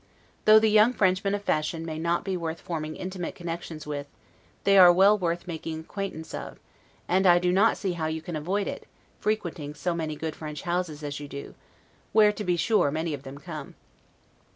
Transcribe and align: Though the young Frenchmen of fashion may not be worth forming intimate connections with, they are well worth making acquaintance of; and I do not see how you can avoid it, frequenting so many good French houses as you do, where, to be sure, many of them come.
Though 0.45 0.57
the 0.57 0.71
young 0.71 0.93
Frenchmen 0.93 1.35
of 1.35 1.43
fashion 1.43 1.85
may 1.85 1.99
not 1.99 2.23
be 2.23 2.35
worth 2.35 2.59
forming 2.59 2.95
intimate 2.95 3.35
connections 3.35 3.85
with, 3.85 4.07
they 4.63 4.75
are 4.79 4.91
well 4.91 5.15
worth 5.15 5.45
making 5.45 5.79
acquaintance 5.81 6.33
of; 6.33 6.57
and 7.07 7.27
I 7.27 7.37
do 7.37 7.51
not 7.51 7.77
see 7.77 7.93
how 7.93 8.07
you 8.07 8.19
can 8.19 8.35
avoid 8.35 8.65
it, 8.67 8.87
frequenting 9.19 9.75
so 9.75 9.93
many 9.93 10.15
good 10.15 10.35
French 10.35 10.63
houses 10.63 11.03
as 11.03 11.19
you 11.19 11.27
do, 11.27 11.53
where, 12.13 12.31
to 12.31 12.43
be 12.43 12.57
sure, 12.57 12.89
many 12.89 13.13
of 13.13 13.21
them 13.21 13.37
come. 13.37 13.75